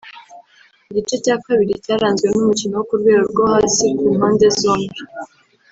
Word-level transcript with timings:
Igice 0.89 1.15
cya 1.25 1.35
kabiri 1.45 1.81
cyaranzwe 1.85 2.25
n’umukino 2.29 2.73
wo 2.75 2.85
ku 2.89 2.95
rwego 3.01 3.23
rwo 3.31 3.43
hasi 3.53 3.85
ku 3.97 4.05
mpande 4.17 4.47
zombi 4.59 4.99